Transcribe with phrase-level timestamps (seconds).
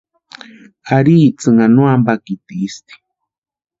[0.97, 2.93] Ari itsïnha no ampakitisti.